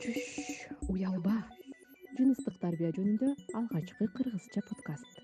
[0.00, 0.16] чүш
[0.88, 1.42] уялба.
[2.16, 5.20] жыныстык тарбия жөнүндө алгачкы кыргызча подкаст.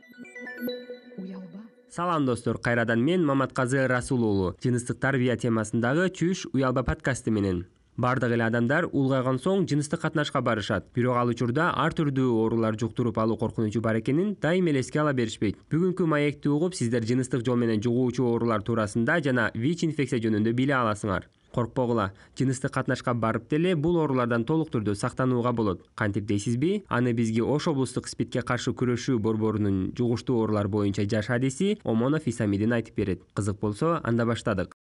[1.17, 1.63] Уялба.
[1.91, 2.59] Салам достор.
[2.59, 7.65] Кайрадан мен маматказы расул уулу жыныстык тарбия темасындагы чүш уялба подкасты менен.
[7.97, 10.91] Баардык эле адамдар улгайган соң жыныстык катнашка барышат.
[10.95, 15.15] Бирок ал учурда ар түрдүү оорулар жуктуруп алуу коркунучу бар экенин дайыма эле эске ала
[15.15, 15.57] беришпейт.
[15.73, 20.77] Бүгүнкү маекти угуп сиздер жыныстык жол менен жугуучу оорулар туурасында жана вич инфекция жөнүндө биле
[20.77, 22.13] аласыңар коркпогула.
[22.39, 25.87] Жыныстык катнашка барып деле бул оорулардан толук түрдө сактанууга болот.
[25.95, 26.85] Кантип дейсизби?
[26.89, 32.77] Аны бизге ош облустук спидке каршы күрөшүү борборунун жугуштуу оорулар боюнча жаш адиси омонов исамидин
[32.77, 33.25] айтып берет.
[33.35, 34.77] Кызык болсо анда баштадык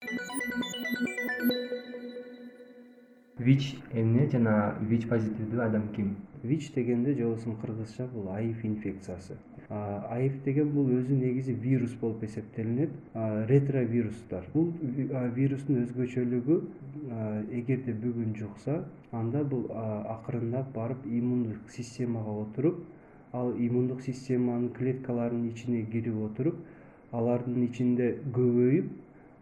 [3.38, 6.16] вич эмне жана вич позитивдүү адам ким?
[6.44, 9.38] Вич дегенде жобосун кыргызча бул аив инфекциясы.
[9.70, 12.92] Аив деген бул өзү негизи вирус болуп эсептелинет.
[13.50, 14.46] Ретровирустар.
[14.54, 14.72] Бул
[15.36, 16.60] вирустун өзгөчөлүгү
[17.52, 22.84] эгерде бүгүн жукса анда бул акырындап барып иммундук системага отуруп
[23.34, 26.62] ал иммундук системанын клеткаларынын ичине кирип отуруп
[27.12, 28.92] алардын ичинде көбөйүп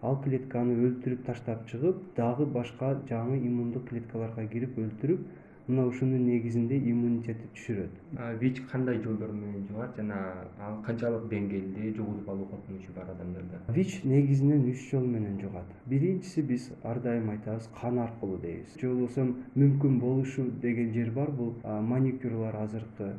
[0.03, 5.27] ал клетканы өлтүрүп таштап чыгып дагы башка жаңы иммундук клеткаларга кирип өлтүрүп
[5.67, 7.99] мына ушунун негизинде иммунитетти түшүрөт.
[8.39, 10.17] Вич кандай жолдор менен жугат жана
[10.59, 13.61] ал канчалык деңгээлде жугузуп алуу коркунучу бар адамдарда?
[13.69, 15.69] Вич негизинен үч жол менен жугат.
[15.85, 18.75] Биринчиси биз ар дайым айтабыз кан аркылуу дейбиз.
[18.81, 23.13] Же болбосо мүмкүн болушу деген жер бар бул маникюрлар азыркы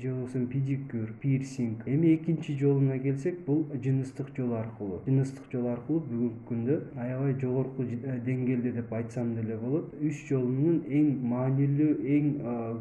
[0.00, 1.86] же болбосо педикюр пирсинг.
[1.86, 5.00] Эми экинчи жолуна келсек бул жыныстык жол аркылуу.
[5.06, 9.94] Жыныстык жол аркылуу бүгүнкү күндө аябай жогорку э, деңгээлде деп айтсам деле болот.
[10.00, 12.30] Үч жолунун эң маанилүү эң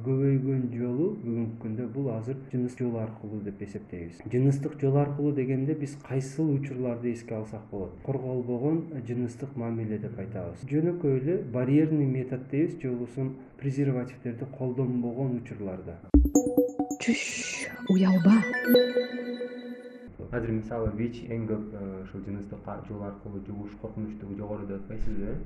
[0.06, 4.24] көбөйгөн жолу бүгүнкү күндө бул азыр жыныстык жол аркылуу деп эсептейбиз.
[4.32, 7.96] Жыныстык жол аркылуу дегенде биз кайсыл учурларды эске алсак болот?
[8.06, 10.66] Корголбогон жыныстык мамиле деп айтабыз.
[10.70, 16.00] Жөнөкөй эле барьерный метод дейбиз же болбосо презервативдерди колдонбогон учурларда
[17.00, 17.22] чүш
[17.88, 18.36] уялба.
[20.36, 25.38] Азыр мисалы вич эң көп э, ушул жыныстык жол аркылуу жугуш коркунучтугу жогору деп атпайсызбы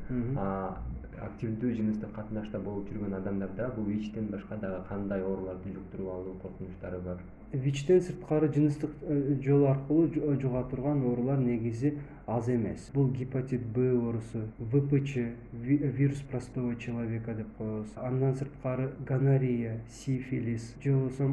[1.22, 7.00] активдүү жыныстык катнашта болуп жүргөн адамдарда бул вичтен башка дагы кандай ооруларды жуктуруп алуу коркунучтары
[7.00, 7.22] бар?
[7.53, 10.07] Вичтен сырткары жыныстык э, жол аркылуу
[10.41, 12.90] жуга турган оорулар негизи аз эмес.
[12.94, 15.18] Бул гепатит б оорусу впч
[15.51, 21.30] вирус простого человека деп коебуз андан сырткары гонорея сифилис же болбосо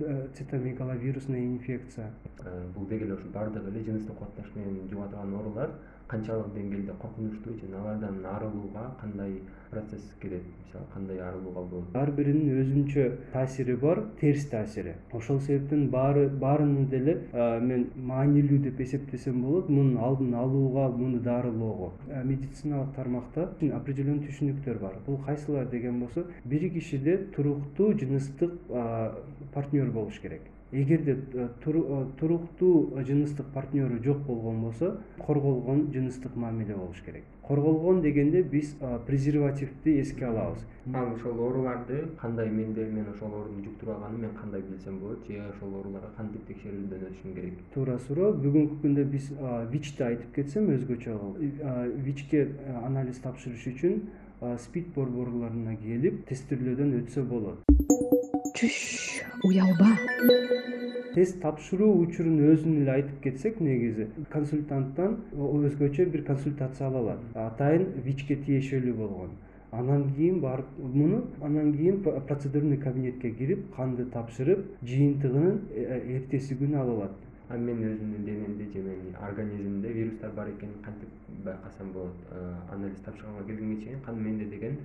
[0.00, 2.10] э, цитомегаловирусная инфекция.
[2.74, 5.70] Бул деги эле ушу баардыгы эле жыныстык катнаш менен жуга турган оорулар
[6.08, 10.42] канчалык деңгээлде коркунучтуу жана алардан арылууга кандай процесс керек?
[10.64, 11.96] Мисалы кандай арылууга болот?
[11.96, 14.94] Ар биринин өзүнчө таасири бар терс таасири.
[15.12, 21.92] Ошол себептен баары баарыны деле мен маанилүү деп эсептесем болот мунун алдын алууга муну дарылоого.
[22.24, 24.98] Медициналык тармакта определенный түшүнүктөр бар.
[25.06, 28.58] Бул кайсылар деген болсо бир кишиде туруктуу жыныстык
[29.54, 36.74] партнер болуш керек эгерде э, э, туруктуу жыныстык партнеру жок болгон болсо корголгон жыныстык мамиле
[36.74, 37.24] болуш керек.
[37.42, 38.74] Корголгон дегенде биз
[39.06, 40.64] презервативди эске алабыз.
[40.94, 45.42] Ал ошол ооруларды кандай менде мен ошол ооруну жуктуруп алганын мен кандай билсем болот же
[45.54, 47.60] ошол ооруларга кантип текшерүүдөн өтүшүм керек?
[47.74, 49.30] Туура суроо бүгүнкү күндө биз
[49.70, 54.00] вичти айтып кетсем өзгөчө кылып вичке э, анализ тапшырыш үчүн
[54.58, 57.62] спид борборлоруна келип тестирлөөдөн өтсө болот.
[58.58, 58.76] Чүш
[59.48, 59.88] уялба.
[61.14, 65.16] Тест тапшыруу учурун өзүн эле айтып кетсек негизи консультанттан
[65.48, 69.36] өзгөчө бир консультация ала алат атайын вичке тиешелүү болгон.
[69.72, 76.58] Анан кийин барып муну анан кийин процедурный кабинетке кирип канды тапшырып жыйынтыгын э, э, эртеси
[76.60, 77.16] күнү ала алат
[77.48, 81.08] а мен өзүмдүн денемде же менин организмимде вирустар бар экенин кантип
[81.44, 82.16] байкасам болот
[82.72, 84.78] анализ тапшырганга келгенге чейин каны менде деген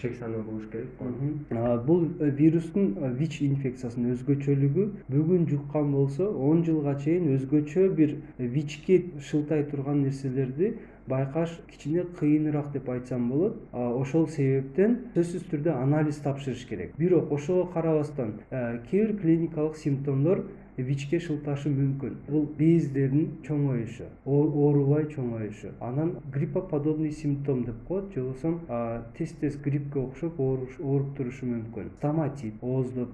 [0.00, 6.30] шек саноо болуш керек го бул э, вирустун э, вич инфекциясынын өзгөчөлүгү бүгүн жуккан болсо
[6.30, 13.28] он жылга чейин өзгөчө бир э, вичке шылтай турган нерселерди байкаш кичине кыйыныраак деп айтсам
[13.28, 13.58] болот.
[13.72, 16.94] Ошол себептен сөзсүз түрдө анализ тапшырыш керек.
[16.96, 22.16] Бирок ошого карабастан кээ бир клиникалык симптомдор вичке шылташы мүмкүн.
[22.28, 25.74] Бул бездердин чоңоюшу оорубай чоңоюшу.
[25.80, 31.90] Анан гриппоподобный симптом деп коет же болбосо тез тез гриппке окшоп ооруп турушу мүмкүн.
[31.98, 33.08] Стоматит ооздо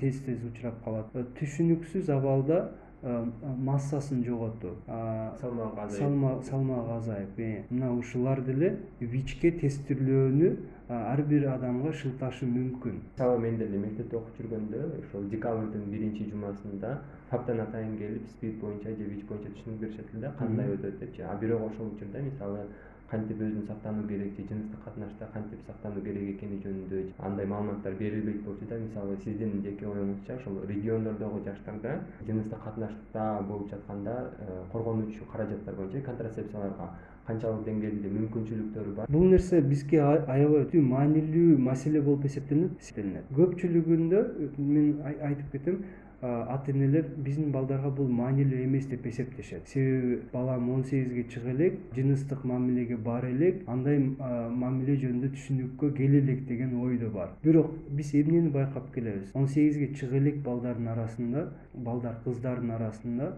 [0.00, 1.12] тез тез учурап калат.
[1.38, 2.70] Түшүнүксүз абалда
[3.04, 6.44] массасын жоготуу салмагы азайып.
[6.48, 10.54] салмагы азайып э, мына ушулар деле вичке тестирлөөнү
[10.88, 12.98] ар бир адамга шылташы мүмкүн.
[13.16, 16.98] Мисалы мен деле мектепте окуп жүргөндө ошол декабрдын биринчи жумасында
[17.30, 21.22] фаптан атайын келип спид боюнча же вич боюнча түшүнүк беришет эле да кандай өтөт депчи.
[21.22, 22.66] А бирок ошол учурда мисалы
[23.10, 28.42] кантип өзүн сактануу керек же жыныстык катнашта кантип сактануу керек экени жөнүндө андай маалыматтар берилбейт
[28.44, 35.24] болчу да мисалы сиздин жеке оюңузча ошол региондордогу жаштарда жыныстык катнашта болуп жатканда э, коргонуучу
[35.32, 36.90] каражаттар боюнча контрацепцияларга
[37.26, 39.10] канчалык деңгээлде мүмкүнчүлүктөрү бар.
[39.10, 44.24] Бул нерсе бизге аябай маанилүү маселе болуп эсептелет көпчүлүгүндө
[44.58, 45.84] мен айтып кетем
[46.24, 49.66] ата энелер биздин балдарга бул маанилүү эмес деп эсептешет.
[49.68, 56.22] Себеби балам он сегизге чыга элек жыныстык мамилеге бара элек андай мамиле жөнүндө түшүнүккө келе
[56.22, 57.34] элек деген ойдо бар.
[57.42, 59.32] Бирок биз эмнени байкап келебиз?
[59.34, 63.34] Он сегизге чыга элек балдардын арасында балдар кыздардын арасында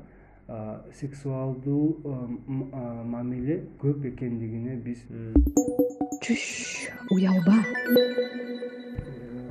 [0.95, 1.97] сексуалдуу
[2.47, 5.03] мамиле көп экендигине биз
[6.23, 6.45] чүш
[7.11, 7.57] уялба.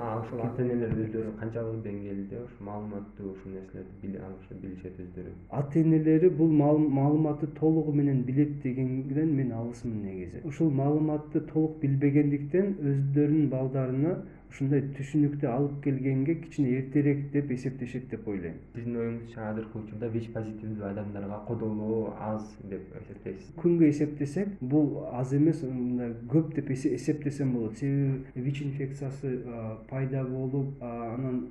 [0.05, 5.31] Ошол ата энелер өздөрү канчалык деңгээлде ушу маалыматтуу ушул нерселерди биле алышат билишет өздөрү?
[5.49, 10.41] Ата энелери бул маалыматты толугу менен билет дегенден мен алысмын негизи.
[10.47, 14.15] Ушул маалыматты толук билбегендиктен өздөрүнүн балдарына
[14.55, 18.55] ушундай түшүнүктү алып келгенге кичине эртерээк деп эсептешет деп ойлойм.
[18.75, 23.49] Сиздин оюңузча азыркы учурда вич позитивдүү адамдарга кодолоо аз деп эсептейсиз.
[23.59, 27.75] Күнгө эсептесек бул аз эмес мындай көп деп эсептесем болот.
[27.77, 29.41] Себеби вич инфекциясы
[29.89, 31.49] пайда болуп анан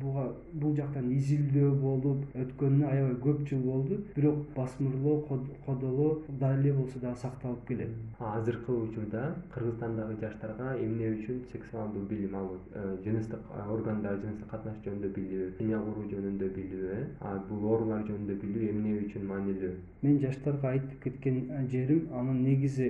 [0.00, 4.00] буга бул жактан изилдөө болуп өткөнүнө аябай көп жыл болду.
[4.16, 5.20] Бирок басмырлоо
[5.66, 7.92] кодолоо дал эле болсо дагы сакталып келет.
[8.18, 15.12] Азыркы учурда кыргызстандагы жаштарга эмне үчүн сексуалдуу билим ал э, жыныстык органдар жыныстык катнаш жөнүндө
[15.16, 19.72] билүү семья куруу жөнүндө билүү э бул оорулар жөнүндө билүү эмне үчүн маанилүү?
[20.02, 21.40] Мен жаштарга айтып кеткен
[21.72, 22.86] жерим анын негизи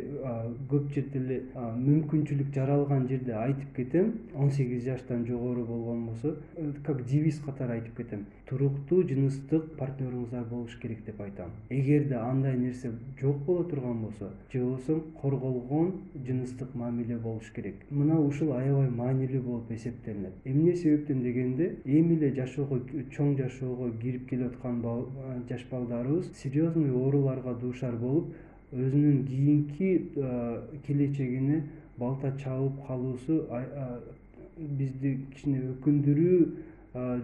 [0.70, 4.12] көп жерде эле мүмкүнчүлүк жаралган жерде айтып кетем.
[4.34, 8.26] Он сегиз жаштан жогору болгон болсо э, как девиз катары айтып кетем.
[8.48, 11.50] Туруктуу жыныстык партнеруңуздар болуш керек деп айтам.
[11.70, 17.84] Эгерде андай нерсе жок боло турган болсо же болбосо корголгон жыныстык мамиле болуш керек.
[17.90, 19.70] Мына ушул аябай маанилүү болуп
[20.44, 22.80] эмне себептен дегенде эми эле жашоого
[23.14, 24.82] чоң жашоого кирип келеаткан
[25.48, 28.34] жаш балдарыбыз серьезный ооруларга дуушар болуп
[28.72, 29.90] өзүнүн кийинки
[30.86, 31.62] келечегине
[31.98, 33.46] балта чабып калуусу
[34.56, 36.40] бизди кичине өкүндүрүү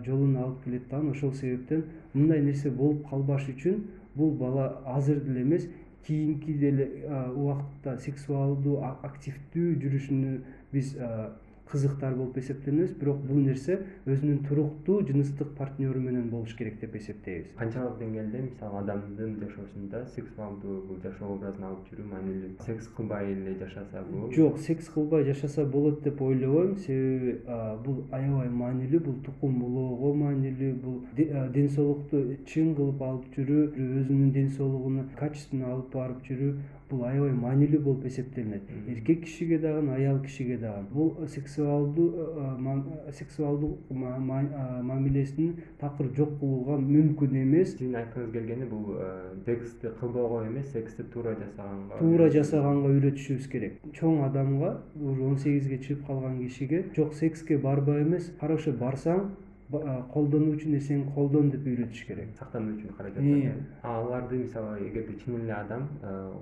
[0.06, 1.84] жолуна алып келет дагы ошол себептен
[2.14, 3.82] мындай нерсе болуп калбаш үчүн
[4.14, 5.68] бул бала азыр деле эмес
[6.06, 6.88] кийинки деле
[7.34, 10.36] убакытта сексуалдуу активдүү жүрүшүнө
[10.72, 10.94] биз
[11.70, 17.54] кызыктар болуп эсептенебиз бирок бул нерсе өзүнүн туруктуу жыныстык партнеру менен болуш керек деп эсептейбиз.
[17.58, 22.52] Канчалык деңгээлде мисалы адамдын жашоосунда сексуалдуу бул жашоо образын алып жүрүү маанилүү.
[22.66, 27.40] Секс кылбай эле жашаса болобу жок секс кылбай жашаса болот деп ойлобойм себеби
[27.84, 32.22] бул аябай маанилүү бул тукум булоого маанилүү бул ден соолукту
[32.52, 36.52] чың кылып алып жүрүү өзүнүн ден соолугуна качественно алып барып жүрүү
[36.90, 38.68] бул аябай маанилүү болуп эсептелинет.
[38.88, 40.84] Эркек кишиге дагы аял кишиге дагы.
[40.92, 42.56] Бул сексуалдуу э,
[43.08, 47.72] э, сексуалдуу мамилесин такыр жок кылууга мүмкүн эмес.
[47.72, 53.80] Сиздин айткыңыз келгени бул э, сексти кылбоого эмес сексти туура жасаганга туура жасаганга үйрөтүшүбүз керек.
[53.98, 58.30] Чоң адамга уже он сегизге чыгып калган кишиге жок секске барбай эмес.
[58.40, 59.30] Хорошо барсаң
[59.70, 62.28] колдонуучу нерсеңи колдон деп үйрөтүш керек.
[62.38, 65.88] Сактануу үчүн каражат аларды мисалы эгерде чын эле адам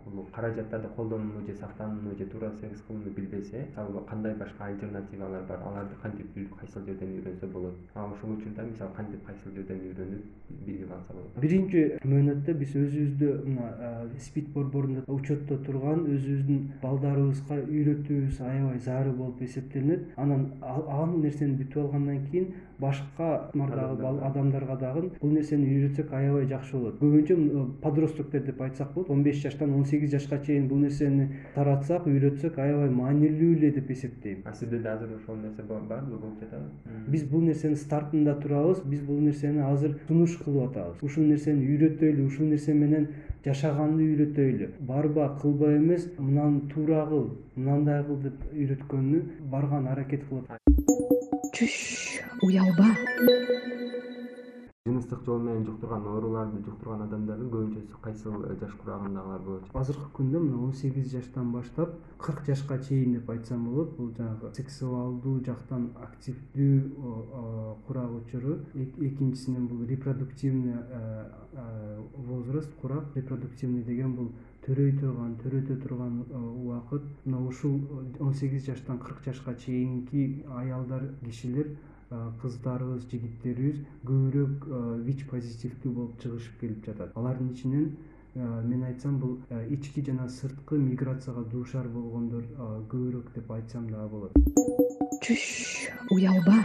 [0.06, 5.58] бул каражаттарды колдонууну же сактанууну же туура секс кылууну билбесе мисалы кандай башка альтернативалар бар?
[5.64, 7.74] Аларды кантип кайсыл жерден үйрөнсө болот?
[7.94, 10.22] Ошол учурда мисалы кантип кайсыл жерден үйрөнүп
[10.66, 11.40] билип алса болот?
[11.40, 19.42] Биринчи мөөнөттө биз өзүбүздү мына спид борборунда учетто турган өзүбүздүн балдарыбызга үйрөтүүбүз аябай зарыл болуп
[19.42, 20.12] эсептелинет.
[20.16, 26.76] Анан ал нерсени бүтүп алгандан кийин башка мардагы адамдарга дагы бул нерсени үйрөтсөк аябай жакшы
[26.76, 26.98] болот.
[27.00, 32.06] Көбүнчө подростоктор деп айтсак болот он беш жаштан он сегиз жашка чейин бул нерсени таратсак
[32.06, 34.42] үйрөтсөк аябай маанилүү эле деп эсептейм.
[34.44, 36.70] А сизде да азыр ошол нерсе барбы болуп жатабы?
[37.08, 41.02] Биз бул нерсенин стартында турабыз биз бул нерсени азыр сунуш кылып атабыз.
[41.02, 43.08] Ушул нерсени үйрөтөлү ушул нерсе менен
[43.44, 49.20] жашаганды үйрөтөлү барба кылба эмес мынаны туура кыл мындай кыл деп үйрөткөнү
[49.52, 51.23] барган аракет кылып
[51.54, 51.74] чүш
[52.42, 52.88] уялба
[54.86, 60.42] жыныстык жол менен жуктурган ооруларды жуктурган адамдардын көбүнчөсү кайсыл э, жаш курагындагылар болот азыркы күндө
[60.44, 65.86] мына он сегиз жаштан баштап кырк жашка чейин деп айтсам болот бул жанагы сексуалдуу жактан
[66.08, 74.28] активдүү курак учуру экинчисинен бул репродуктивный э, э, возраст курак репродуктивный деген бул
[74.66, 77.08] төрөй турган төрөтө турган убакыт.
[77.24, 77.80] Мына ушул
[78.20, 81.74] он сегиз жаштан кырк жашка чейинки аялдар кишилер
[82.42, 84.66] кыздарыбыз жигиттерибиз көбүрөөк
[85.06, 87.14] вич позитивдүү болуп чыгышып келип жатат.
[87.16, 87.96] Алардын ичинен
[88.34, 89.38] мен айтсам бул
[89.70, 92.44] ички жана сырткы миграцияга дуушар болгондор
[92.90, 94.32] көбүрөөк деп айтсам дагы болот.
[95.22, 96.56] Түш уялба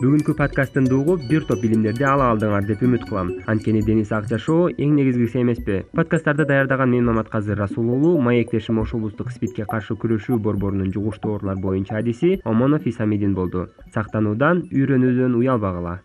[0.00, 4.70] бүгүнкү подкасттымды угуп бир топ билимдерди ала алдыңар деп үмүт кылам анткени денис ак жашоо
[4.70, 5.80] эң негизгиси эмеспи.
[5.92, 11.58] Подкасттарды даярдаган мен маматказы расул уулу маектешим ош облустук спидке каршы күрөшүү борборунун жугуштуу оорулар
[11.58, 13.68] боюнча адиси омонов исамидин болду.
[13.94, 16.00] Сактануудан үйрөнүүдөн уялбагыла.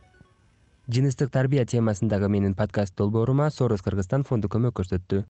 [0.85, 5.23] Жыныстык тарбия темасындагы менин подкаст долбоорума сорос кыргызстан фонду көмөк көрсөттү